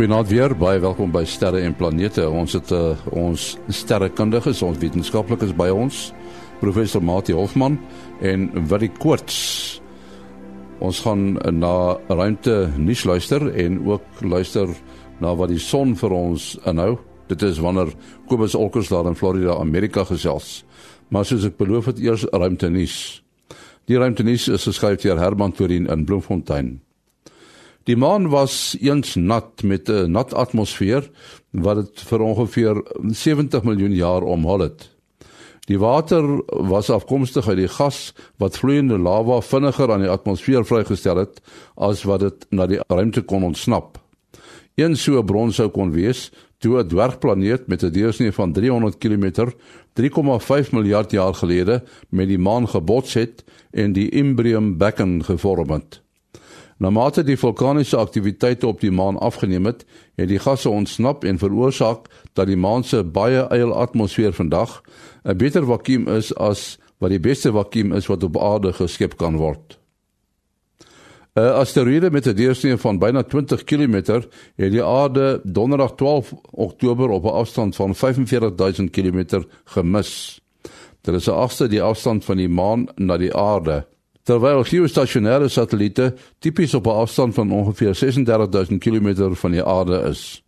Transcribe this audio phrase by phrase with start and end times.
[0.00, 2.22] Goeienaand weer, baie welkom by Sterre en Planete.
[2.24, 5.98] Ons het uh, ons sterrekundiges, ons wetenskaplikes by ons,
[6.62, 7.76] professor Mati Hofman
[8.24, 9.36] en Willie Koorts.
[10.80, 11.74] Ons gaan na
[12.08, 14.72] ruimte nuus luister en ook luister
[15.20, 16.94] na wat die son vir ons inhou.
[17.28, 17.92] Dit is wanneer
[18.24, 20.62] Kobus Olkers daar in Florida, Amerika gesels.
[21.12, 23.18] Maar soos ek beloof het, eers ruimte nuus.
[23.84, 26.78] Die ruimte nuus is geskryf deur Herman Torin in Bloemfontein.
[27.88, 31.10] Die maan was eens nat met 'n nat atmosfeer
[31.50, 34.90] wat dit vir ongeveer 70 miljoen jaar omhul het.
[35.66, 41.16] Die water was afkomstig uit die gas wat vloeiende lava vinniger aan die atmosfeer vrygestel
[41.16, 41.40] het
[41.74, 43.98] as wat dit na die ruimte kon ontsnap.
[44.74, 48.98] Een so 'n bron sou kon wees toe 'n dwergplaneet met 'n deursnee van 300
[48.98, 49.52] km
[49.94, 56.02] 3,5 miljard jaar gelede met die maan gebots het en die Imbrium bekken gevorm het.
[56.80, 59.82] Na mate die vulkaniese aktiwiteite op die maan afgeneem het,
[60.16, 64.80] het die gasse ontsnap en veroorsaak dat die maan se baie eil atmosfeer vandag
[65.24, 69.36] 'n beter vakuum is as wat die beste vakuum is wat op aarde geskep kan
[69.36, 69.78] word.
[71.36, 73.94] 'n Asteroïde met 'n deursnee van byna 20 km
[74.56, 80.40] het die aarde donderdag 12 Oktober op 'n afstand van 45000 km gemis.
[81.00, 83.86] Dit is 'n agste die afstand van die maan na die aarde
[84.30, 90.42] terwyl geostasionêre satelliete tipies op 'n afstand van ongeveer 36000 km van die aarde is.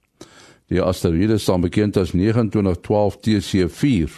[0.66, 4.10] Die asteroïde staan bekend as 2912 TC4.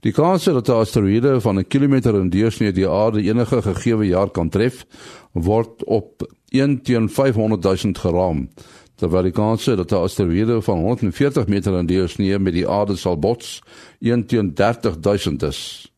[0.00, 4.30] Die kans dat 'n asteroïde van 'n kilometer in deursnee die aarde enige gegee jaar
[4.30, 4.86] kan tref,
[5.32, 8.48] word op 1 teen 500 000 geraam.
[8.94, 13.18] Terwyl die kans dat 'n asteroïde van 140 meter in deursnee met die aarde sal
[13.18, 13.62] bots,
[14.00, 15.92] 1 teen 30 000 is.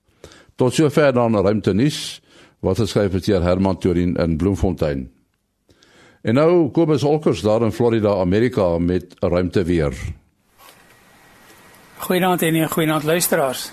[0.54, 2.20] Tot sover dan ruimte nuus
[2.60, 5.10] wat geskryf het deur Herman Turin in Bloemfontein.
[6.22, 9.94] En nou kom ons olkers daar in Florida, Amerika met ruimte weer.
[11.96, 13.70] Goeienaand en goeienaand luisteraars.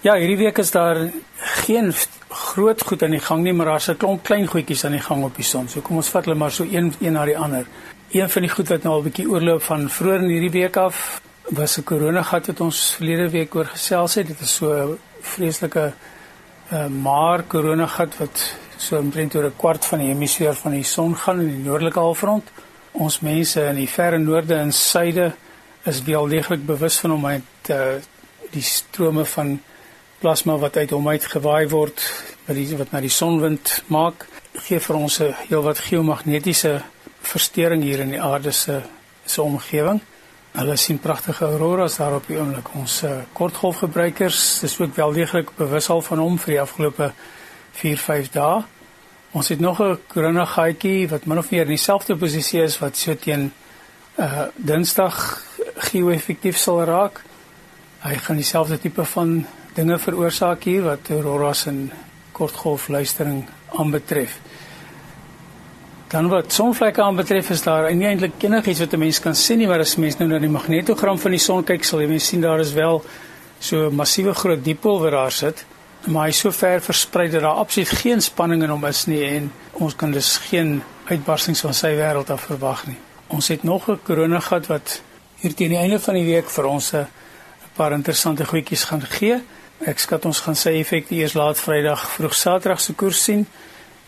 [0.00, 1.92] Ja, hierdie week is daar geen
[2.28, 5.24] groot goed aan die gang nie, maar daar's 'n klomp klein goedjies aan die gang
[5.24, 5.68] op die son.
[5.68, 7.66] So kom ons vat hulle maar so een een na die ander.
[8.10, 10.76] Een van die goed wat nou al 'n bietjie oorloop van vroeër in hierdie week
[10.76, 14.26] af was 'n koronagat wat ons verlede week oor gesels het.
[14.26, 15.92] Dit is so vreeslike
[16.72, 21.16] uh, maar koronagat wat so omtrent oor 'n kwart van die hemisfeer van die son
[21.16, 22.50] gaan in die noordelike halfrond.
[22.92, 25.34] Ons mense in die verre noorde en suide
[25.84, 27.96] is wel deeglik bewus van hom met uh,
[28.50, 29.60] die strome van
[30.18, 32.02] plasma wat uit hom uit gewaai word
[32.46, 34.26] wat die wat na die sonwind maak
[34.66, 36.82] gee vir ons 'n heelwat geomagnetiese
[37.20, 38.82] verstoring hier in die aarde se
[39.24, 40.00] se omgewing.
[40.56, 42.70] Hulle sien pragtige auroras daar op die oomblik.
[42.80, 47.10] Ons uh, kortgolfgebruikers is ook wel deeglik bewus al van hom vir die afgelope
[47.76, 48.62] 4-5 dae.
[49.36, 53.14] Ons het nog 'n koronagaatjie wat min of meer in dieselfde posisie is wat so
[53.14, 53.52] teen
[54.16, 55.44] uh Dinsdag
[55.76, 57.20] geo-effektief sal raak.
[58.00, 61.92] Hy gaan dieselfde tipe van dinge veroorsaak hier wat auroras en
[62.32, 63.44] kortgolfluistering
[63.76, 64.40] aanbetref.
[66.08, 69.66] Dan wat sonvlekke aanbetref is daar nie eintlik enigiets wat 'n mens kan sien nie,
[69.66, 72.60] maar as mens nou na die magnetogram van die son kyk, sal jy sien daar
[72.60, 73.04] is wel
[73.58, 75.64] so 'n massiewe groot dipol wat daar sit,
[76.06, 79.24] maar hy is so ver versprei dat daar absoluut geen spanning in hom is nie
[79.24, 82.98] en ons kan dus geen uitbarstings van sy wêreld af verwag nie.
[83.26, 85.02] Ons het nog 'n koronagat wat
[85.40, 87.06] hier teen die einde van die week vir ons 'n
[87.74, 89.42] paar interessante goedjies gaan gee.
[89.86, 93.46] Ek skat ons gaan sy effek eers laat Vrydag vroeg Saterdag se koers sien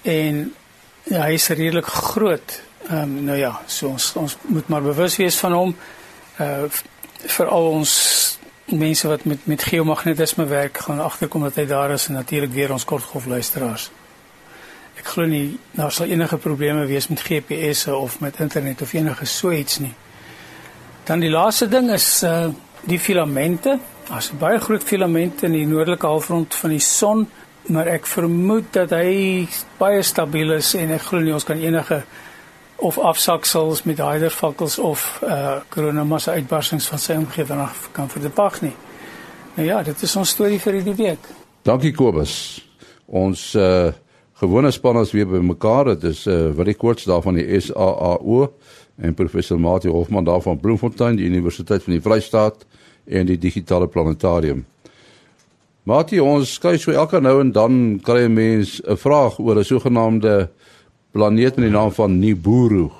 [0.02, 0.54] en
[1.02, 2.62] Ja, hy is redelik groot.
[2.88, 5.76] Ehm um, nou ja, so ons ons moet maar bewus wees van hom.
[6.40, 6.66] Uh
[7.18, 7.92] vir al ons
[8.64, 12.72] mense wat met met geomagnetisme werk, gaan agterkom dat hy daar is en natuurlik weer
[12.72, 13.90] ons kortgolf luisteraars.
[14.98, 19.26] Ek glo nie daar sal enige probleme wees met GPS'e of met internet of enige
[19.26, 19.94] so iets nie.
[21.04, 22.48] Dan die laaste ding is uh
[22.88, 23.78] die filamente.
[24.08, 27.26] Daar's baie groot filamente in die noordelike halfrond van die son
[27.68, 29.46] maar ek vermoed dat hy
[29.78, 32.02] baie stabiel is en ek glo nie ons kan enige
[32.78, 38.74] of afsaksels met hydervalkels of uh koronamassa uitbarsings van sy omgewing af kan verdepag nie.
[39.56, 41.30] Nou ja, dit is ons storie vir hierdie week.
[41.66, 42.34] Dankie Kobus.
[43.06, 43.90] Ons uh
[44.38, 45.96] gewone span is weer bymekaar.
[45.96, 48.52] Dit is uh wat ek kort daarvan die SAAO
[48.98, 52.66] en professor Mati Hofman daar van Bloemfontein, die Universiteit van die Vrystaat
[53.06, 54.64] en die Digitale Planetarium.
[55.88, 59.64] Mati, ons kyk so elke nou en dan kry 'n mens 'n vraag oor 'n
[59.64, 60.50] sogenaamde
[61.12, 62.90] planeet met die naam van Nibiru.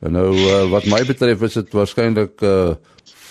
[0.00, 2.74] En nou uh, wat my betref is dit waarskynlik 'n uh,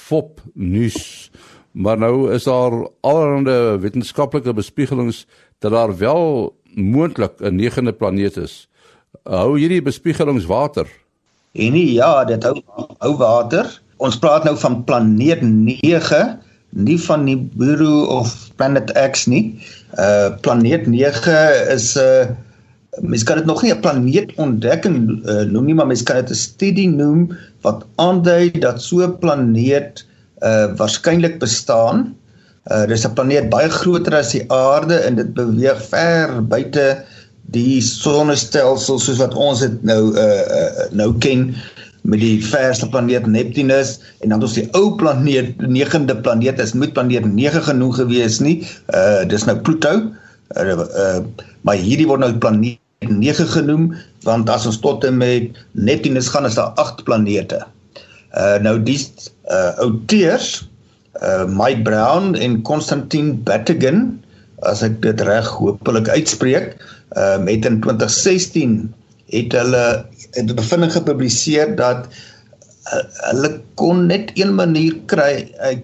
[0.07, 1.31] fop nuus.
[1.71, 5.25] Maar nou is daar allerlei wetenskaplike bespiegelings
[5.59, 8.67] dat daar wel moontlik 'n negende planeet is.
[9.23, 10.87] Hou hierdie bespiegelings water?
[11.53, 12.61] En nie ja, dit hou
[12.97, 13.81] hou water.
[13.97, 16.39] Ons praat nou van planeet 9,
[16.69, 19.57] nie van Nibiru of Planet X nie.
[19.97, 22.29] Uh planeet 9 is 'n uh,
[23.01, 26.35] mens kan dit nog nie 'n planeetontdekking uh, noem nie, maar mens kan dit 'n
[26.35, 30.05] studie noem wat aandui dat so 'n planeet
[30.41, 32.15] uh waarskynlik bestaan.
[32.71, 37.03] Uh dis 'n planeet baie groter as die aarde en dit beweeg ver buite
[37.49, 41.55] die sonnestelsel soos wat ons dit nou uh, uh nou ken
[42.07, 46.93] met die verste planeet Neptunus en dan ons die ou planeet, negende planeet is moet
[46.95, 48.59] planeet 9 genoem gewees nie.
[48.93, 49.95] Uh dis nou Pluto.
[50.57, 51.19] Uh, uh
[51.67, 52.79] maar hierdie word nou planeet
[53.11, 53.91] 9 genoem
[54.27, 57.61] want as ons tot en met Neptunus gaan is daar 8 planete.
[58.35, 58.99] Uh nou die
[59.51, 60.69] uh outeurs
[61.23, 64.19] uh Mike Brown en Constantine Battigan
[64.67, 66.73] as ek dit reg hopelik uitspreek,
[67.15, 68.89] uh met in 2016
[69.29, 69.83] het hulle
[70.31, 75.83] het 'n bevinding gepubliseer dat uh, hulle kon net een manier kry uit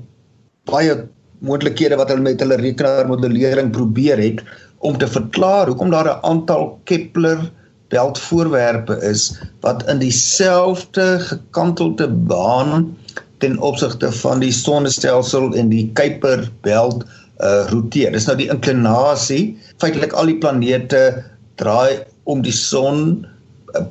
[0.65, 1.07] baie
[1.39, 4.42] moontlikhede wat hulle met hulle rekenaarmodellering probeer het
[4.80, 7.51] om te verklaar hoekom daar 'n aantal Kepler
[7.94, 12.98] beltvoorwerpe is wat in dieselfde gekantelde baan
[13.38, 17.06] ten opsigte van die sonnestelsel en die Kuiper belt
[17.44, 18.13] uh roteer.
[18.15, 19.57] Dis nou die inklinasie.
[19.83, 21.24] Feitelik al die planete
[21.59, 23.25] draai om die son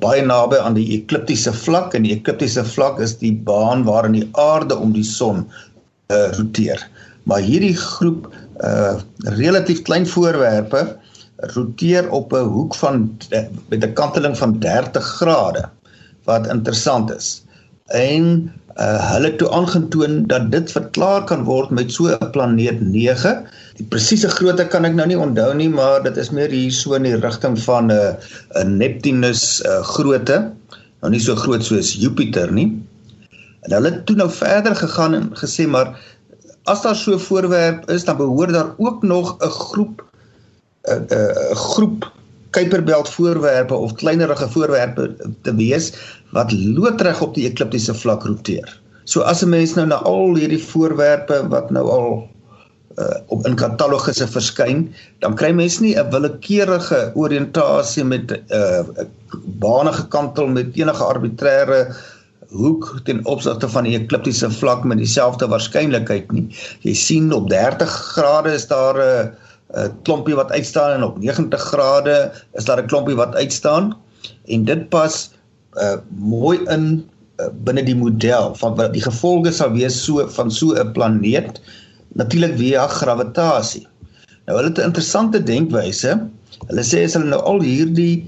[0.01, 4.29] baie naby aan die ekliptiese vlak en die ekliptiese vlak is die baan waarin die
[4.41, 5.45] aarde om die son
[6.13, 6.81] uh, roteer.
[7.25, 8.31] Maar hierdie groep
[8.65, 9.01] uh
[9.35, 10.85] relatief klein voorwerpe
[11.57, 13.19] roteer op 'n hoek van
[13.69, 15.65] met 'n kanteling van 30 grade
[16.25, 17.43] wat interessant is.
[17.87, 23.47] En uh hulle toe aangetoon dat dit verklaar kan word met so 'n planeet 9
[23.75, 26.95] Die presiese grootte kan ek nou nie onthou nie, maar dit is meer hier so
[26.95, 30.53] in die rigting van 'n uh, 'n Neptunus uh, grootte.
[31.03, 32.71] Nou nie so groot soos Jupiter nie.
[33.67, 35.97] En hulle het toe nou verder gegaan en gesê maar
[36.65, 40.05] as daar so 'n voorwerp is, dan behoort daar ook nog 'n groep
[40.89, 42.13] 'n 'n groep
[42.55, 45.93] Kuiperbelt voorwerpe of kleinerige voorwerpe te wees
[46.31, 48.81] wat loodreg op die ekliptiese vlak roteer.
[49.05, 52.29] So as 'n mens nou na al hierdie voorwerpe wat nou al
[52.99, 54.87] uh, op in katalogusse verskyn,
[55.25, 59.07] dan kry mens nie 'n willekeurige oriëntasie met 'n uh,
[59.63, 61.95] bane gekantel met enige arbitreëre
[62.55, 66.47] hoek ten opsigte van die ekliptiese vlak met dieselfde waarskynlikheid nie.
[66.87, 69.33] Jy sien op 30 grade is daar 'n
[69.75, 73.97] 'n klompie wat uitstaan en op 90 grade is daar 'n klompie wat uitstaan
[74.47, 75.31] en dit pas
[75.75, 77.05] uh, mooi in
[77.41, 81.61] uh, binne die model van wat die gevolge sal wees so van so 'n planeet
[82.19, 83.87] natuurlik via gravitasie.
[84.47, 86.21] Nou hulle het 'n interessante denkwyse.
[86.69, 88.27] Hulle sê as hulle nou al hierdie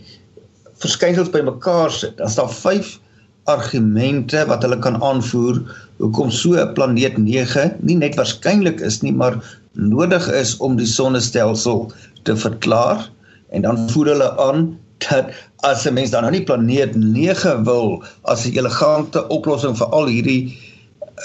[0.82, 2.98] verskynsels bymekaar sit, dan is daar vyf
[3.44, 5.62] argumente wat hulle kan aanvoer
[5.98, 9.38] hoekom so 'n planeet 9 nie net waarskynlik is nie, maar
[9.72, 11.92] nodig is om die sonnestelsel
[12.22, 13.10] te verklaar.
[13.50, 15.30] En dan voer hulle aan dat
[15.62, 20.06] as 'n mens dan nou nie planeet 9 wil as 'n elegante oplossing vir al
[20.06, 20.65] hierdie uh,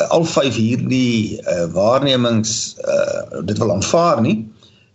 [0.10, 4.38] al vyf hierdie uh, waarnemings uh, dit wil aanvaar nie,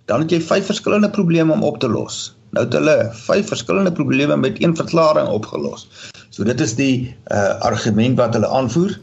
[0.07, 2.37] dan het jy vyf verskillende probleme om op te los.
[2.57, 5.89] Nou het hulle vyf verskillende probleme met een verklaring opgelos.
[6.31, 8.97] So dit is die uh, argument wat hulle aanvoer.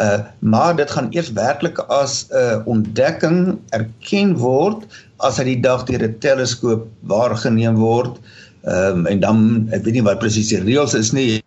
[0.00, 5.60] Uh, maar dit gaan eers werklik as 'n uh, ontdekking erken word as hy die
[5.60, 8.16] dag deur 'n teleskoop waargeneem word.
[8.62, 11.41] Ehm um, en dan ek weet nie wat presies die reëls is nie.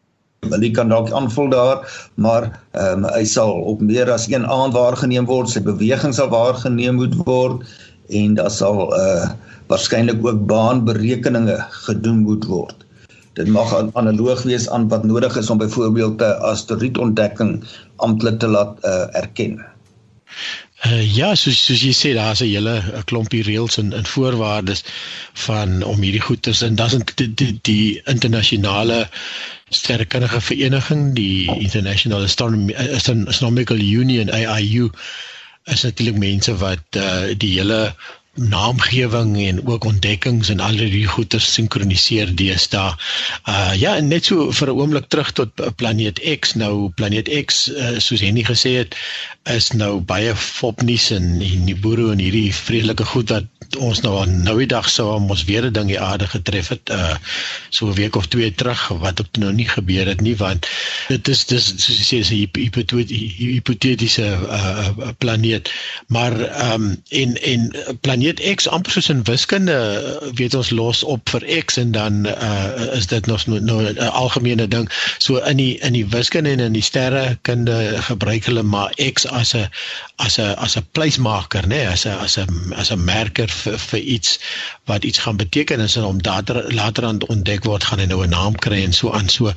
[0.50, 1.84] Willie kan dalk aanvul daar,
[2.16, 6.30] maar ehm um, hy sal op meer as een aand waargeneem word, sy beweging sal
[6.34, 7.66] waargeneem moet word
[8.10, 9.30] en daar sal uh
[9.66, 12.86] waarskynlik ook baanberekeninge gedoen moet word.
[13.34, 17.64] Dit mag analoog wees aan wat nodig is om byvoorbeeld 'n asteroïdeontdekking
[17.96, 19.66] amptelik te laat uh erken.
[20.86, 24.84] Uh, ja, soos soos jy sê daar's 'n hele 'n klompie reëls en en voorwaardes
[25.46, 26.76] van om hierdie goed te sien.
[26.76, 29.08] Daar's die, die die internasionale
[29.70, 34.90] sterrekundige vereniging, die International Astronomical Union AIU
[35.64, 37.96] is natuurlik mense wat uh, die hele
[38.36, 42.92] naamgewing en ook ontdekkings en al die goeie sinkroniseer deesdae.
[43.50, 46.54] Uh ja, en net so vir 'n oomblik terug tot planeet X.
[46.54, 48.96] Nou planeet X uh, soos Henny gesê het,
[49.56, 54.44] is nou baie fopnuus en die boere en hierdie vreeslike goed wat ons nou aan
[54.44, 57.16] nou die dag sou ons weer 'n ding die aarde getref het uh
[57.70, 60.68] so 'n week of twee terug wat op nou nie gebeur het nie want
[61.08, 62.50] dit is dis soos jy sê 'n
[63.54, 64.28] hipotetiese
[64.60, 65.72] uh planeet
[66.08, 69.78] maar ehm um, en en planeet X amper soos in wiskunde
[70.36, 74.68] weet ons los op vir X en dan uh, is dit nog nou 'n algemene
[74.68, 74.90] ding.
[75.18, 79.54] So in die in die wiskunde en in die sterrekunde gebruik hulle maar X as
[79.54, 79.70] 'n
[80.18, 83.78] as 'n as 'n pleismaker, né, nee, as 'n as 'n as 'n merker vir
[83.78, 84.40] vir iets
[84.86, 88.30] wat iets gaan beteken en om later later aan ontdek word gaan hy nou 'n
[88.30, 89.52] naam kry en so aan so.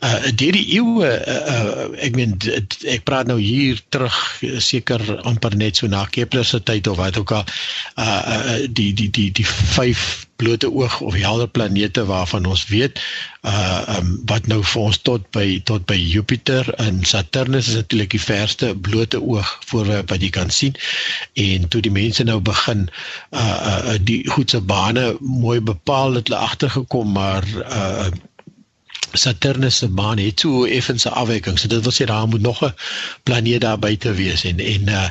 [0.00, 2.36] Uh deur die eeue uh, uh, ek meen
[2.84, 4.16] ek praat nou hier terug
[4.58, 7.44] seker amper net so na Kepler se tyd of wat ook al
[7.98, 13.00] uh, uh die die die die vyf blote oog of helder planete waarvan ons weet
[13.42, 18.14] uh um, wat nou vir ons tot by tot by Jupiter en Saturnus is natuurlik
[18.14, 20.78] die verste blote oog voor wat jy kan sien.
[21.34, 22.86] En toe die mense nou begin
[23.30, 28.10] uh, uh die goed se bane mooi bepaal het hulle agtergekom maar uh
[29.12, 31.58] Saturnus se baan het so effens 'n afwyking.
[31.58, 32.74] So dit wil sê daar moet nog 'n
[33.22, 35.08] planeet daar buite wees en en uh,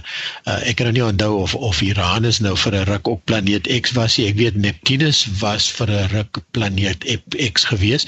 [0.48, 3.82] uh ek kan nou nie onthou of of Uranus nou vir 'n ruk op planeet
[3.82, 4.28] X was nie.
[4.28, 7.20] Ek weet Neptunus was vir 'n ruk planeet
[7.54, 8.06] X gewees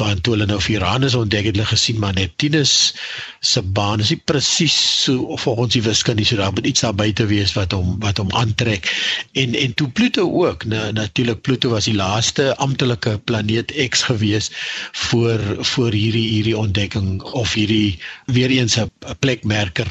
[0.00, 2.72] want toe hulle nou Uranus ontdek het, hulle gesien maar Neptunus
[3.40, 7.26] se baan is nie presies so volgens die wiskunde so daar moet iets daar buite
[7.30, 8.88] wees wat hom wat hom aantrek.
[9.32, 14.50] En en toe Pluto ook, nou natuurlik Pluto was die laaste amptelike planeet X gewees
[15.08, 15.40] voor
[15.72, 19.88] voor hierdie hierdie ontdekking of hierdie weer eens 'n plekmerker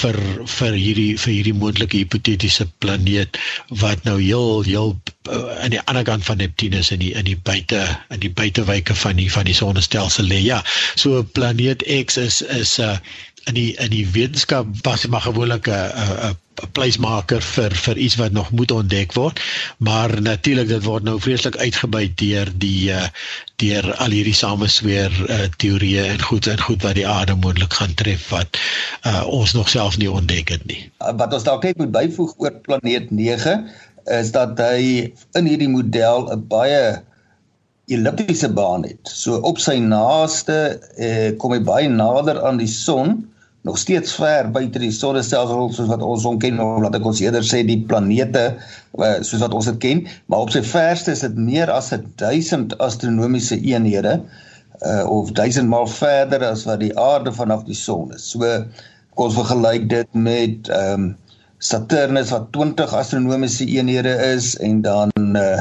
[0.00, 0.20] vir
[0.58, 4.96] vir hierdie vir hierdie moontlike hipotetiese planeet wat nou heel heel
[5.30, 9.16] aan die ander kant van Neptunus in die in die buite in die buitewyke van
[9.16, 10.40] die van die sonnestelsel lê.
[10.42, 10.62] Ja,
[10.94, 12.96] so planeet X is is uh
[13.50, 18.16] in die in die wetenskap was maar gewoonlik 'n 'n 'n pleismaker vir vir iets
[18.16, 19.40] wat nog moet ontdek word.
[19.76, 23.06] Maar natuurlik dit word nou vreeslik uitgebuit deur die uh
[23.56, 27.94] deur al hierdie samesweer uh teorieë en goed en goed wat die aarde moontlik gaan
[27.94, 28.58] tref wat
[29.06, 30.90] uh ons nog self nie ontdek het nie.
[30.98, 33.70] Wat ons dalk net moet byvoeg oor planeet 9
[34.10, 37.02] is dat hy in hierdie model 'n baie
[37.92, 39.08] elliptiese baan het.
[39.08, 43.28] So op sy naaste eh, kom hy baie nader aan die son,
[43.62, 47.20] nog steeds ver buite die sonnestelsel soos wat ons hom ken of laat ek ons
[47.22, 48.56] eerder sê die planete
[48.98, 52.74] eh, soos wat ons dit ken, maar op sy verste is dit meer as 1000
[52.82, 54.20] astronomiese eenhede
[54.82, 58.24] uh, of 1000 maal verder as wat die aarde vanaf die son is.
[58.32, 58.46] So
[59.14, 61.10] kom ons vergelyk dit met ehm um,
[61.62, 65.60] Saturnus wat 20 astronomiese eenhede is en dan uh,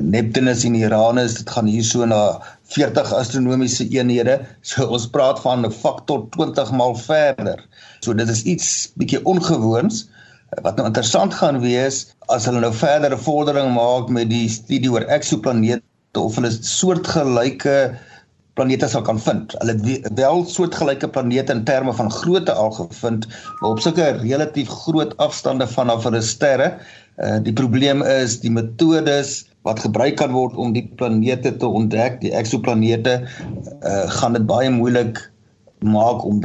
[0.00, 2.38] Neptunus en Uranus dit gaan hier so na
[2.76, 4.38] 40 astronomiese eenhede.
[4.62, 7.58] So ons praat van 'n faktor 20 maal verder.
[8.00, 10.06] So dit is iets bietjie ongewoons
[10.62, 15.06] wat nou interessant gaan wees as hulle nou verdere vordering maak met die studie oor
[15.16, 17.98] eksoplanete of hulle soortgelyke
[18.54, 19.54] planete sal kan vind.
[19.60, 23.26] Hulle het wel soortgelyke planete in terme van grootte al gevind,
[23.60, 26.74] maar op sulke relatief groot afstande vanaf hulle sterre.
[27.18, 32.20] Uh die probleem is die metodes wat gebruik kan word om die planete te ontdek,
[32.22, 33.20] die eksoplanete,
[33.82, 35.22] uh gaan dit baie moeilik
[35.84, 36.40] maak om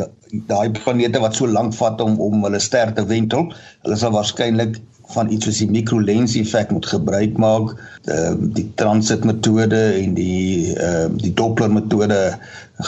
[0.49, 3.51] daai planete wat so lank vat om om hulle ster te wentel.
[3.85, 4.81] Hulle sal waarskynlik
[5.13, 7.73] van iets soos die microlens effek moet gebruik maak.
[8.05, 12.19] Uh, die transit metode en die uh, die doppler metode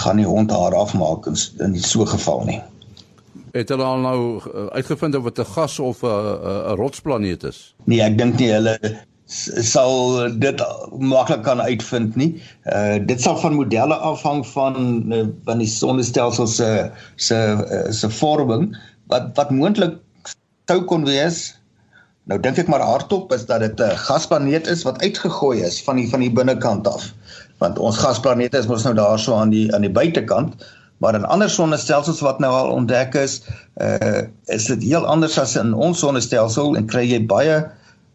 [0.04, 2.62] gaan nie hond haar afmaak in, in so 'n geval nie.
[3.52, 7.44] Het hulle al nou uh, uitgevind of dit 'n gas of 'n uh, 'n rotsplaneet
[7.44, 7.74] is?
[7.84, 8.78] Nee ek dink nie hulle
[9.64, 10.62] sal dit
[11.00, 12.42] maklik kan uitvind nie.
[12.68, 14.76] Uh dit sal van modelle afhang van
[15.14, 17.40] uh, van die sonnestelsel se se
[17.90, 18.78] se vorming.
[19.08, 19.98] Wat wat moontlik
[20.68, 21.61] sou kon wees
[22.30, 25.96] Nou dink ek maar hardop is dat dit 'n gasplaneet is wat uitgegooi is van
[25.96, 27.14] die van die binnekant af.
[27.58, 30.54] Want ons gasplanete is mos nou daarso aan die aan die buitekant,
[30.98, 33.42] maar in ander sonnestelsels wat nou al ontdek is,
[33.82, 37.66] uh is dit heel anders as in ons sonnestelsel en kry jy baie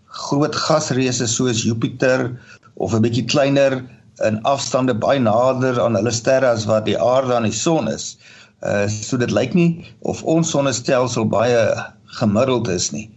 [0.07, 2.31] groot gasreuse soos Jupiter
[2.75, 3.83] of 'n bietjie kleiner
[4.23, 8.19] in afstande baie nader aan hulle sterre as wat die aarde aan die son is.
[8.63, 11.75] Uh so dit lyk nie of ons sonnestelsel baie
[12.07, 13.11] gemiddeld is nie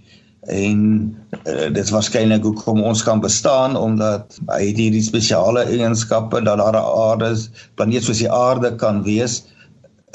[0.47, 0.79] en
[1.43, 6.77] uh, dit waarskynlik hoekom ons kan bestaan omdat hy het hierdie spesiale eienskappe dat daar
[6.79, 7.35] 'n aarde
[7.75, 9.43] planeet soos die aarde kan wees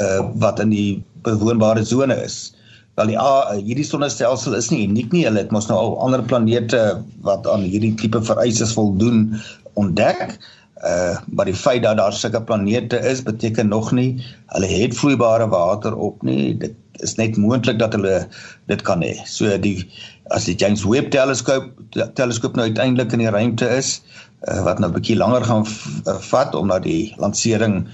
[0.01, 2.55] uh, wat in die bewoonbare sone is.
[2.95, 6.23] Wel die uh, hierdie sonnestelsel is nie uniek nie, hulle het mos nou al ander
[6.23, 9.35] planete wat aan hierdie tipe vereistes voldoen
[9.75, 10.39] ontdek.
[10.85, 15.49] Uh maar die feit dat daar sulke planete is beteken nog nie hulle het vloeibare
[15.49, 16.57] water op nie.
[16.59, 18.29] Dit is net moontlik dat hulle
[18.71, 19.15] dit kan hê.
[19.27, 19.85] So die
[20.33, 21.73] as die James Webb teleskoop
[22.15, 24.01] teleskoop nou uiteindelik in die ruimte is
[24.49, 25.67] uh, wat nou 'n bietjie langer gaan
[26.07, 27.85] uh, vat omdat die lansering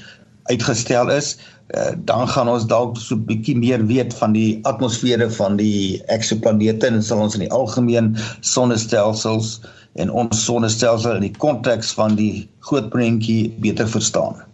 [0.50, 1.38] uitgestel is
[1.74, 6.02] uh, dan gaan ons dalk so 'n bietjie meer weet van die atmosfere van die
[6.06, 9.60] eksoplanete en sal ons in die algemeen sonnestelsels
[9.94, 14.49] en ons sonnestelsel in die konteks van die groot prentjie beter verstaan.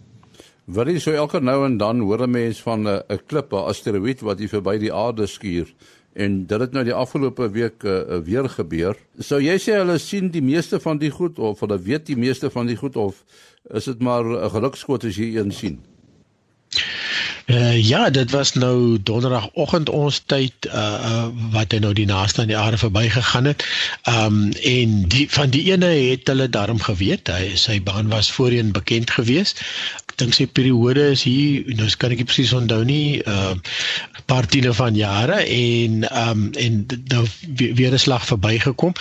[0.66, 3.68] Wat is so elke nou en dan hoor 'n mens van 'n 'n klip, 'n
[3.70, 5.74] asteroïde wat hier verby die aarde skuur
[6.12, 8.96] en dit het nou die afgelope week uh, weer gebeur.
[9.18, 12.50] Sou jy sê hulle sien die meeste van die goed of hulle weet die meeste
[12.50, 13.24] van die goed of
[13.74, 15.78] is dit maar 'n gelukskoot as jy een sien?
[17.46, 22.50] Uh, ja, dit was nou donderdagoggend ons tyd uh, wat hy nou die naaste aan
[22.50, 23.62] die aarde verbygegaan het.
[24.02, 27.30] Um en die van die ene het hulle daarom geweet.
[27.30, 29.54] Hy sy baan was voorheen bekend gewees.
[30.16, 33.54] Dink sy periode is hier, nou kan ek nie presies onthou nie, uh
[34.26, 36.78] paar tiene van jare en um en
[37.12, 37.22] nou
[37.60, 38.94] weer 'n slag verbygekom.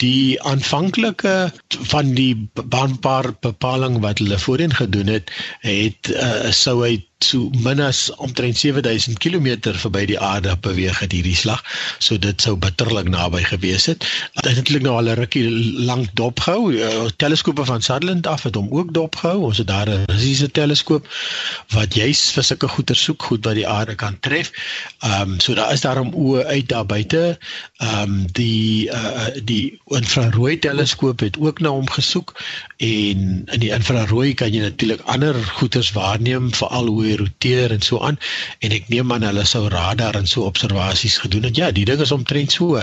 [0.00, 1.52] Die aanvanklike
[1.92, 7.80] van die baanpaar bepaling wat hulle voorheen gedoen het, het uh, sou hy so min
[7.80, 9.48] as omtrent 7000 km
[9.82, 11.62] verby die aarde beweeg het hierdie slag.
[11.98, 14.04] So dit sou bitterlik naby gewees het.
[14.34, 15.48] Dit het eintlik nou al 'n rukkie
[15.88, 16.72] lank dopgehou.
[16.72, 19.42] Uh, teleskope van Sutherland af het hom ook dopgehou.
[19.42, 21.06] Ons het daar 'n Russiese teleskoop
[21.68, 24.50] wat juis vir sulke goeie soek goed wat die aarde kan tref.
[24.98, 27.38] Ehm um, so daar is daarom oë uit daar buite.
[27.76, 32.34] Ehm um, die uh, die infrarooi teleskoop het ook na hom gesoek
[32.76, 37.84] en in die infrarooi kan jy natuurlik ander goeters waarneem veral hoe hy roteer en
[37.84, 38.18] so aan
[38.64, 41.60] en ek neem aan hulle sou radar en so observasies gedoen het.
[41.60, 42.80] Ja, die ding is omtrent so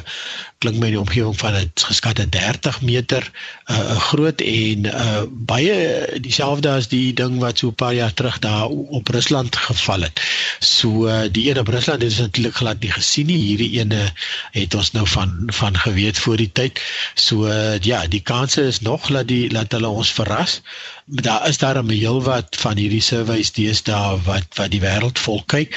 [0.60, 3.24] klink my in die omgewing van 'n geskatte 30 meter
[3.72, 5.76] uh groot en uh baie
[6.20, 10.20] dieselfde as die ding wat so 'n paar jaar terug daar op Rusland geval het.
[10.60, 13.38] So uh, die een op Rusland het ons natuurlik glad nie gesien nie.
[13.38, 14.12] Hierdie ene
[14.52, 16.82] het ons nou van van geweet voor die tyd.
[17.16, 20.62] So uh, ja, die kanse is nog dat die laat hulle ons verras
[21.10, 25.44] daar is daar 'n heel wat van hierdie surveys deesdae wat wat die wêreld vol
[25.46, 25.76] kyk.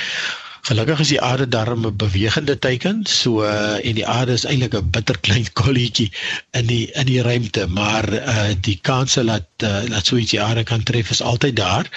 [0.63, 4.75] Gelukkig is die aarde darm 'n bewegende teiken, so uh, en die aarde is eintlik
[4.79, 6.13] 'n bitter klein kolletjie
[6.51, 10.41] in die in die ruimte, maar uh, die kanse dat uh, dat so iets die
[10.41, 11.91] aarde kan tref is altyd daar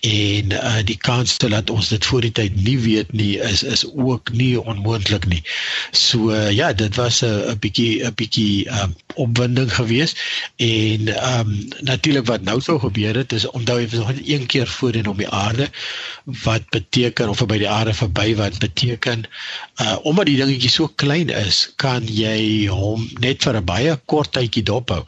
[0.00, 3.84] en uh, die kans dat ons dit voor die tyd nie weet nie is is
[3.90, 5.42] ook nie onmoontlik nie.
[5.90, 10.20] So uh, ja, dit was 'n uh, bietjie 'n bietjie um, opwinding geweest
[10.56, 14.46] en ehm um, natuurlik wat nou sou gebeur het is onthou jy nog net een
[14.46, 15.68] keer voorheen op die aarde
[16.44, 19.24] wat beteken of by die aarde verby wat beteken
[19.82, 24.32] uh omdat die dingetjie so klein is kan jy hom net vir 'n baie kort
[24.32, 25.04] tydjie dophou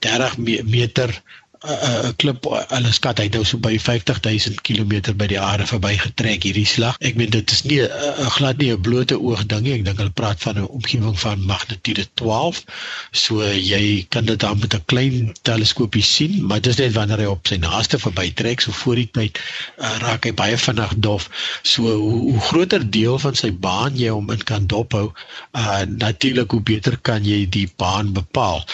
[0.00, 1.22] 30 meter
[1.66, 6.44] 'n klip hulle skat hy nou so by 50000 km by die aarde verby getrek
[6.46, 6.98] hierdie slag.
[7.02, 9.72] Ek meen dit is nie 'n glad nie 'n blote oog ding nie.
[9.78, 12.62] Ek dink hulle praat van 'n omgewing van magnitude 12.
[13.12, 17.24] So jy kan dit dan met 'n klein teleskoopie sien, maar dit is net wanneer
[17.24, 19.38] hy op sy naaste verby trek, so voor die tyd
[19.78, 21.28] uh, raak hy baie vinnig dof.
[21.62, 25.12] So hoe, hoe groter deel van sy baan jy hom in kan dophou,
[25.52, 28.64] uh, natuurlik hoe beter kan jy die baan bepaal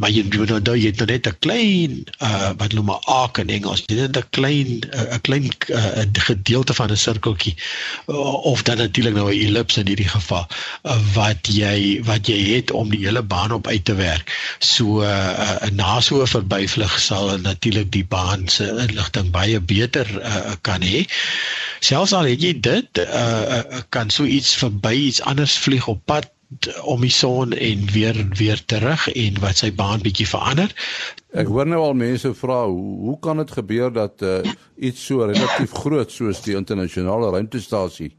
[0.00, 1.92] maar jy moet nou jy het nou net 'n klein
[2.24, 3.82] uh wat noem maar arc in Engels.
[3.86, 7.54] Jy het 'n klein 'n uh, klein uh, gedeelte van 'n sirkeltjie
[8.08, 10.46] uh, of dan natuurlik nou 'n ellips in hierdie geval
[10.82, 14.56] uh, wat jy wat jy het om die hele baan op uit te werk.
[14.58, 19.60] So 'n uh, uh, na so 'n verbyvlug sal natuurlik die baan se inligting baie
[19.60, 21.04] beter uh, kan hê.
[21.80, 26.00] Selfs al het jy dit uh, uh, kan so iets verby iets anders vlieg op
[26.04, 26.30] pad
[26.82, 30.72] om die son en weer weer terug en wat sy baan bietjie verander.
[31.30, 34.40] Ek hoor nou al mense vra hoe, hoe kan dit gebeur dat uh,
[34.74, 38.10] iets so relatief groot soos die internasionale ruimtestasie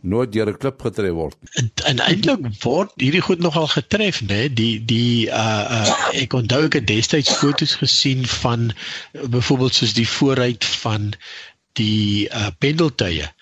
[0.00, 1.36] nooit deur 'n klip getref word.
[1.60, 4.46] En, en eintlik word hierdie goed nogal getref, né?
[4.52, 9.96] Die die uh, uh ek onthou ek het destyds foto's gesien van uh, byvoorbeeld soos
[9.96, 11.12] die vooruit van
[11.80, 13.32] die uh pendeltuie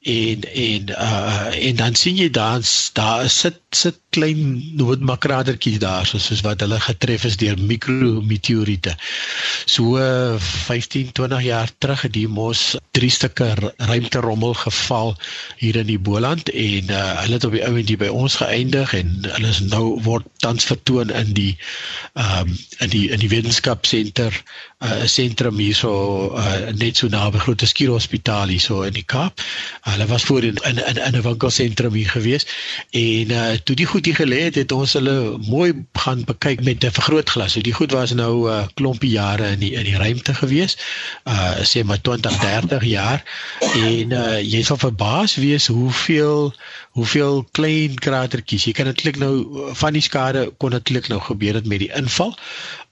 [0.00, 6.40] en en uh en dan sien jy daar daar sit sit klein noodmakradertjies daar soos
[6.42, 8.96] wat hulle getref is deur mikrometeoriete.
[9.70, 9.94] So
[10.66, 15.14] 15 20 jaar terug het die mos drie stukke ruimterommel geval
[15.62, 19.14] hier in die Boland en uh hulle het op die ouendie by ons geëindig en
[19.28, 21.54] hulle is nou word tans vertoon in die
[22.14, 24.34] ehm um, in die in die wetenskapsenter
[24.80, 25.92] 'n uh, sentrum hierso
[26.40, 29.42] uh, net so naby Groot Skuur Hospitaal hierso in die Kaap.
[29.84, 32.46] Hulle was voor in in in 'n winkelsentrum hier gewees
[32.90, 36.84] en uh, toe die goed hier gelê het, het ons hulle mooi gaan bekyk met
[36.84, 37.52] 'n vergrootglas.
[37.52, 40.76] So die goed was nou 'n uh, klompie jare in die in die ruimte gewees.
[41.24, 43.22] Uh sê maar 20, 30 jaar
[43.74, 46.54] en uh, jy sal verbaas wees hoeveel
[46.90, 48.64] hoeveel klein kratertjies.
[48.64, 49.34] Jy kan dit klik nou
[49.72, 52.36] van die skade kon dit klik nou gebeur het met die inval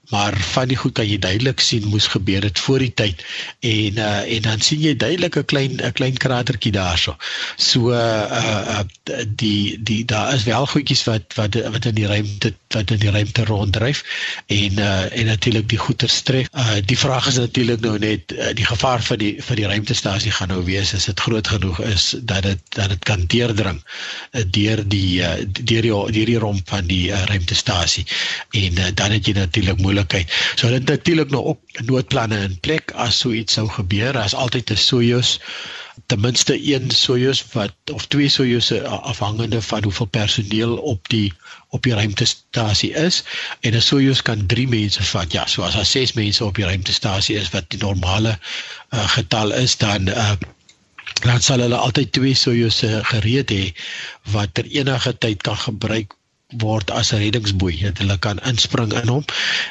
[0.09, 3.21] maar van die goed kan jy duidelik sien moes gebeur het voor die tyd
[3.59, 7.15] en uh, en dan sien jy duidelik 'n klein 'n klein kratertjie daarso.
[7.55, 8.83] So uh, uh
[9.25, 13.11] die die daar is wel goedjies wat wat wat in die ruimte wat in die
[13.11, 14.03] ruimte ronddryf
[14.47, 16.49] en uh en natuurlik die goeie strek.
[16.53, 20.31] Uh die vraag is natuurlik nou net uh, die gevaar vir die vir die ruimtestasie
[20.31, 23.81] gaan nou wees as dit groot genoeg is dat dit dat dit kan deurdring
[24.31, 28.05] uh, deur die uh, deur die deur die romp van die uh, ruimtestasie
[28.51, 30.31] en uh, dan het jy natuurlik moeilikheid.
[30.55, 34.13] So dit natuurlik nou op noodplanne in plek as so iets sou gebeur.
[34.13, 35.37] Daar's altyd 'n Soyuz
[36.07, 41.33] ten minste een Soyuz wat of twee Soyuze afhangende van hoeveel personeel op die
[41.69, 43.23] op die ruimtestasie is
[43.59, 45.31] en 'n Soyuz kan 3 mense vat.
[45.31, 48.39] Ja, so as daar 6 mense op die ruimtestasie is wat die normale
[48.89, 50.31] uh, getal is dan uh,
[51.21, 53.73] dan sal hulle altyd twee Soyuze gereed hê
[54.31, 56.13] wat ter enige tyd kan gebruik
[56.57, 57.77] word as 'n reddingsboei.
[57.81, 59.25] Dat hulle kan inspring in hom,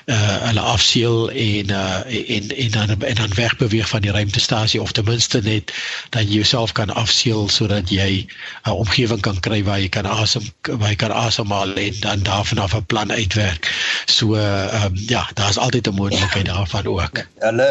[0.07, 4.93] uh hulle afseël en uh en en dan en dan wegbeweeg van die ruimtestasie of
[4.93, 5.73] ten minste net
[6.11, 8.27] dat jy jouself kan afseël sodat jy
[8.64, 12.59] 'n omgewing kan kry waar jy kan asem waar jy kan asemhaal en dan daarvan
[12.59, 13.73] af 'n plan uitwerk.
[14.07, 17.27] So ehm um, ja, daar's altyd 'n moontlikheid daarvan ook.
[17.38, 17.69] Hulle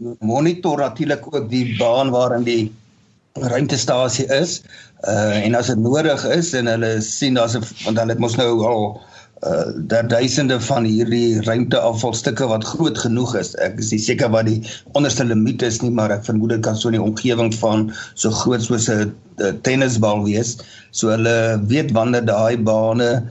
[0.00, 2.72] uh, monitor natuurlik ook die baan waarin die
[3.34, 4.62] ruimtestasie is
[5.06, 8.36] uh en as dit nodig is en hulle sien daar's 'n want hulle het mos
[8.36, 9.00] nou al
[9.46, 13.54] uh duisende van hierdie ruimteafvalstukke wat groot genoeg is.
[13.62, 14.62] Ek is nie seker wat die
[14.98, 18.62] onderste limiet is nie, maar ek vermoed dit kan so 'n omgewing van so groot
[18.62, 19.14] soos 'n
[19.62, 20.58] tennisbal wees.
[20.90, 23.30] So hulle weet wanneer daai bane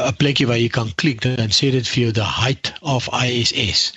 [0.07, 3.93] 'n plekjie waar jy kan klik dan sê dit vir jou the height of ISS.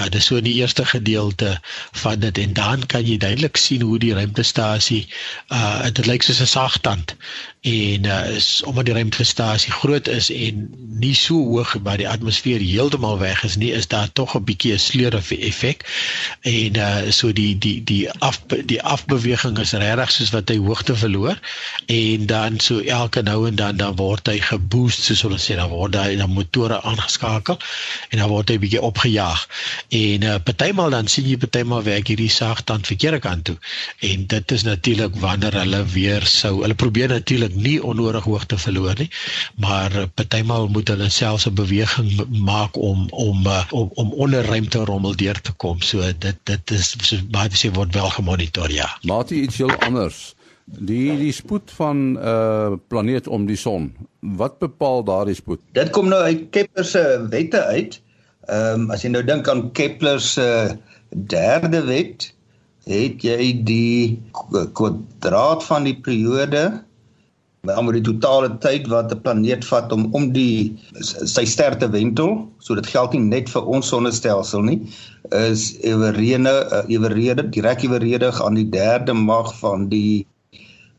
[0.00, 1.60] Uh, dit is so die eerste gedeelte
[1.92, 5.08] van dit en dan kan jy duidelik sien hoe die ruimtestasie
[5.48, 7.16] uh dit lyk soos 'n sagtand
[7.60, 12.60] en uh, is omdat die ruimtestasie groot is en nie so hoog by die atmosfeer
[12.60, 15.84] heeltemal weg is nie is daar tog 'n bietjie 'n sleur effek.
[16.40, 20.96] En uh, so die die die af die afbeweging is regtig soos wat hy hoogte
[20.96, 21.38] verloor.
[21.86, 25.70] En dan so elke nou en dan dan word hy geboost soos hulle sê dan
[25.70, 27.58] word hy dan motore aangeskakel
[28.10, 29.46] en dan word hy bietjie opgejaag.
[29.88, 33.56] En uh, partymal dan sien jy partymal werk hierdie sagtand verkeerde kant toe.
[34.00, 38.98] En dit is natuurlik wanneer hulle weer sou hulle probeer natuurlik nie onnodig hoogte verloor
[38.98, 39.10] nie,
[39.56, 42.10] maar partymal moet hulle selfs 'n beweging
[42.44, 45.80] maak om om uh, om, om onder ruimte rommel deur te kom.
[45.84, 48.86] So dit dit is so baie sê word wel gemonitor, ja.
[49.04, 50.20] Maat iets heel anders.
[50.64, 53.90] Die die spoed van 'n uh, planeet om die son.
[54.20, 55.60] Wat bepaal daardie spoed?
[55.76, 58.00] Dit kom nou uit Kepler se wette uit.
[58.48, 60.78] Ehm um, as jy nou dink aan Kepler se
[61.10, 62.32] derde wet,
[62.88, 64.22] het jy die
[64.72, 66.82] kwadraat van die periode
[67.62, 70.74] met almal die totale tyd wat 'n planeet vat om om die
[71.34, 74.80] sy ster te wentel, so dit geld nie net vir ons sonnestelsel nie,
[75.30, 80.26] is ewerene uh, ewerede direk eweredig aan die derde mag van die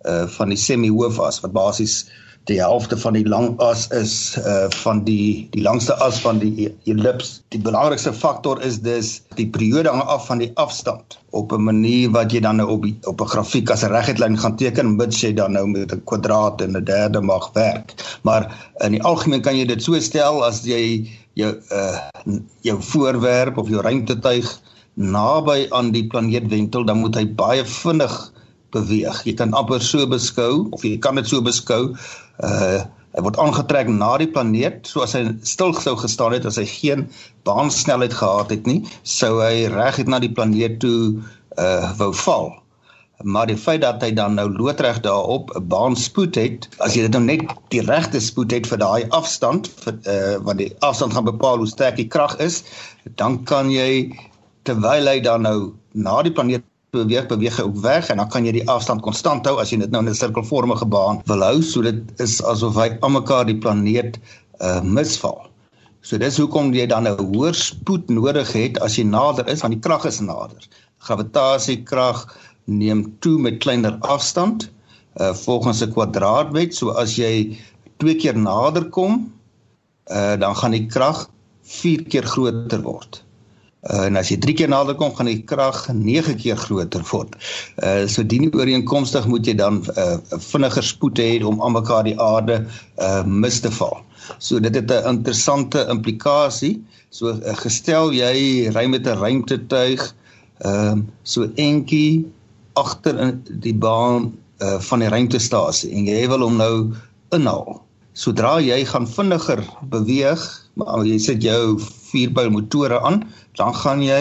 [0.08, 2.06] uh van die semi-hoofas wat basies
[2.50, 6.68] die helfte van die lang as is uh van die die langste as van die
[6.92, 7.38] ellips.
[7.56, 12.12] Die belangrikste faktor is dus die periode hang af van die afstand op 'n manier
[12.12, 14.96] wat jy dan nou op die, op 'n grafiek as 'n reguit lyn gaan teken
[14.96, 17.96] mits jy dan nou met 'n kwadraat en 'n derde mag werk.
[18.24, 21.98] Maar in die algemeen kan jy dit so stel as jy jou uh
[22.62, 24.60] jou voorwerp of jou ruimtetuig
[24.94, 28.33] naby aan die planeet wentel, dan moet hy baie vinnig
[28.74, 29.24] beweeg.
[29.28, 31.94] Jy kan amper so beskou of jy kan dit so beskou
[32.42, 32.84] uh
[33.14, 37.06] hy word aangetrek na die planeet soos hy stil sou gestaan het as hy geen
[37.46, 41.22] baansnelheid gehad het nie sou hy reguit na die planeet toe
[41.62, 42.50] uh wou val
[43.24, 47.14] maar die feit dat hy dan nou loodreg daarop 'n baanspoed het as jy dit
[47.14, 51.30] nou net die regte spoed het vir daai afstand vir uh wat die afstand gaan
[51.30, 52.64] bepaal hoe sterk die krag is
[53.22, 54.10] dan kan jy
[54.64, 58.46] terwyl hy dan nou na die planeet beweeg beweeg hy ook weg en dan kan
[58.46, 61.62] jy die afstand konstant hou as jy dit nou in 'n sirkelvormige baan wil hou
[61.62, 64.20] so dit is asof hy almekaar die planeet
[64.62, 65.42] uh, misval.
[66.04, 69.74] So dis hoekom jy dan 'n hoër spoed nodig het as jy nader is want
[69.74, 70.62] die krag is nader.
[71.08, 72.26] Gravitasiekrag
[72.66, 74.70] neem toe met kleiner afstand
[75.20, 77.58] uh, volgens 'n kwadraatwet so as jy
[77.98, 79.32] twee keer nader kom
[80.12, 81.28] uh, dan gaan die krag
[81.64, 83.24] 4 keer groter word.
[83.84, 87.36] Uh, en as jy 3 keer nader kom, gaan die krag 9 keer groter word.
[87.84, 92.08] Uh so dien ooreenkomstig moet jy dan 'n uh, vinniger spoed hê om aan mekaar
[92.08, 92.64] die aarde
[92.98, 94.00] uh mis te val.
[94.40, 96.80] So dit het 'n interessante implikasie.
[97.10, 100.16] So uh, gestel jy ry met 'n ruimtetuig
[100.64, 102.24] ehm uh, so entjie
[102.80, 104.32] agter in die baan
[104.64, 106.94] uh van die ruimtestasie en jy wil hom nou
[107.36, 107.84] inhaal.
[108.14, 110.42] Sodra jy gaan vinniger beweeg,
[110.78, 113.24] maar jy sit jou vierpyl motore aan,
[113.58, 114.20] dan gaan jy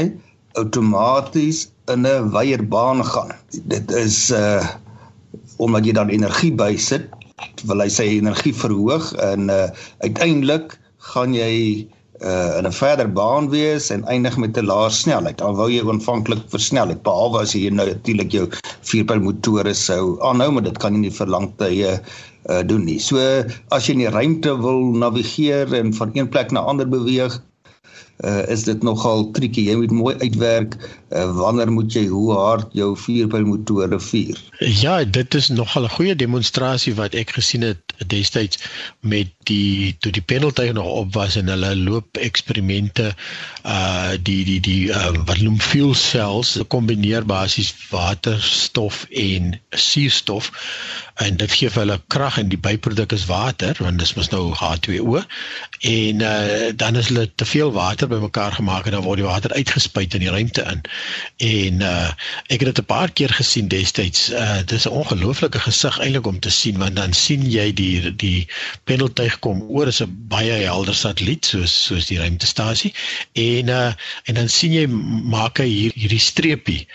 [0.56, 3.36] outomaties in 'n wyeer baan gaan.
[3.68, 4.64] Dit is uh
[5.58, 7.04] omdat jy dan energie bysit,
[7.68, 9.68] wil hy sy energie verhoog en uh
[10.00, 10.78] uiteindelik
[11.12, 11.84] gaan jy
[12.24, 15.36] uh in 'n verder baan wees en eindig met 'n laer snelheid.
[15.36, 18.48] Dan wou jy aanvanklik versnel het behalwe as jy nou natuurlik jou
[18.80, 21.98] vierpyl motore sou aanhou, maar dit kan jy nie vir lank tye uh
[22.66, 22.98] doen nie.
[22.98, 23.22] So
[23.70, 27.36] as jy in die ruimte wil navigeer en van een plek na ander beweeg,
[28.24, 29.66] uh, is dit nogal tricky.
[29.68, 34.38] Jy moet mooi uitwerk uh, wanneer moet jy hoe hard jou vierpyl motore vuur.
[34.58, 38.58] Ja, dit is nogal 'n goeie demonstrasie wat ek gesien het destyds
[39.00, 43.12] met die toe die penalty nog op was en hulle loop eksperimente
[43.62, 50.50] uh die die die uh, wat noem fuel cells kombineer basies waterstof en suurstof
[51.14, 54.30] en dit gee vir hulle krag en die byproduk is water want dit is mos
[54.34, 55.22] nou H2O
[55.92, 59.54] en uh, dan is hulle te veel water bymekaar gemaak en dan word die water
[59.54, 60.82] uitgespuit in die ruimte in
[61.36, 62.10] en uh,
[62.46, 66.26] ek het dit 'n paar keer gesien destyds uh, dit is 'n ongelooflike gesig eintlik
[66.26, 68.48] om te sien want dan sien jy die die
[68.84, 72.92] pendeltuig kom oor is 'n baie helder satelliet soos soos die ruimtestasie.
[73.32, 73.92] En uh,
[74.24, 74.86] en dan sien jy
[75.34, 76.86] maak hy hier hierdie streepie.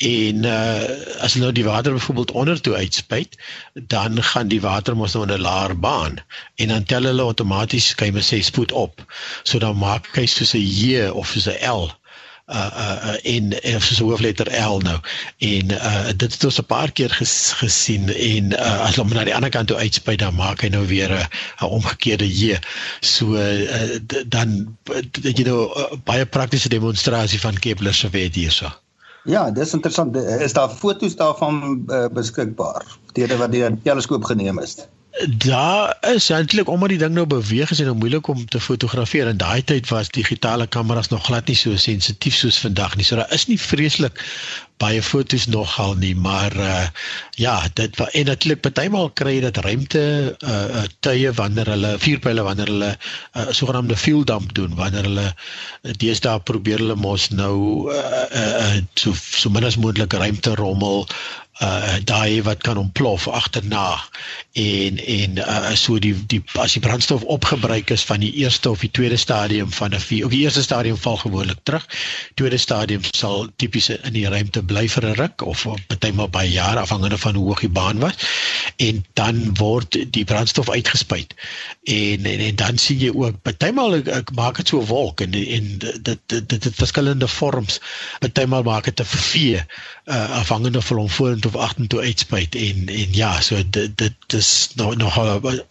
[0.00, 3.36] En uh, as nou die water byvoorbeeld onder toe uitspuit
[3.74, 6.16] dan gaan die water mos nou in 'n laer baan.
[6.56, 9.04] En dan tel hulle outomaties kan jy maar sê spoed op.
[9.42, 11.90] So dan maak hy soos 'n J of soos 'n L
[12.50, 12.70] uh
[13.08, 14.98] uh in of soos 'n hoofletter L nou
[15.38, 19.24] en uh dit het ons 'n paar keer ges, gesien en uh as hom na
[19.24, 21.26] die ander kant toe uitspuit dan maak hy nou weer 'n
[21.64, 22.58] 'n omgekeerde J
[23.00, 24.76] so uh, dan
[25.22, 28.70] jy you know baie praktiese demonstrasie van Kepler se wet hierso
[29.24, 30.16] Ja, dis interessant.
[30.16, 32.86] Is daar foto's daarvan uh, beskikbaar?
[33.12, 34.78] Deur wat die teleskoop geneem is.
[35.26, 39.26] Daar is eintlik omdat die ding nou beweeg is en nou moeilik om te fotografeer
[39.26, 43.04] en daai tyd was digitale kameras nog glad nie so sensitief soos vandag nie.
[43.04, 44.22] So daar is nie vreeslik
[44.80, 46.86] baie fotos nogal nie, maar uh
[47.40, 50.04] ja, dit en natuurlik partymal kry jy dat ruimte
[50.40, 55.28] uh tye wanneer hulle vuurpyle wanneer hulle 'n uh, sogenaamde fuel dump doen, wanneer hulle
[55.82, 61.06] deesdae probeer hulle mos nou uh, uh so so min as moontlik ruimte rommel
[61.60, 64.00] uh daai wat kan ontplof agterna
[64.52, 68.80] en en uh so die die as die brandstof opgebruik is van die eerste of
[68.80, 70.24] die tweede stadium van 'n vuur.
[70.24, 71.86] Ook die eerste stadium val gewoonlik terug.
[72.34, 76.80] Tweede stadium sal tipies in die ruimte bly vir 'n ruk of partymal baie jare
[76.80, 78.14] afhangende van hoe hoog die baan was.
[78.76, 81.34] En dan word die brandstof uitgespuit.
[81.84, 85.34] En en, en dan sien jy ook partymal ek maak dit so 'n wolk en
[85.34, 86.18] en dit
[86.48, 87.80] dit het verskillende vorms.
[88.18, 89.64] Partymal maak dit 'n vee
[90.10, 94.72] uh afhangende van hoe vorentoe of agtertoe uitspuit en en ja, so dit dit is
[94.74, 95.62] nog nog 'n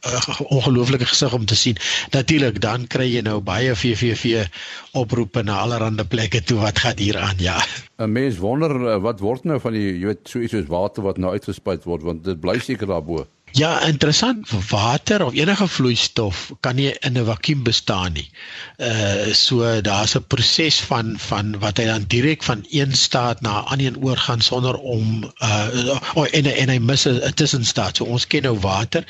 [0.48, 1.78] ongelooflike gesig om te sien.
[2.10, 4.46] Natuurlik dan kry jy nou baie VVV
[4.92, 7.60] oproepe na allerlei plekke toe wat gaan hier aan, ja.
[7.98, 11.04] 'n Mens wonder eh, wat word nou van die jy weet so iets soos water
[11.04, 13.28] wat nou uitgespuit word want dit bly seker daarbo.
[13.52, 14.50] Ja, interessant.
[14.70, 18.30] Water of enige vloeistof kan nie in 'n vakuum bestaan nie.
[18.78, 23.60] Uh so daar's 'n proses van van wat hy dan direk van een staat na
[23.62, 27.96] 'n ander oorgaan sonder om uh oh, en en hy mis 'n tussenstaat.
[27.96, 29.04] So ons ken nou water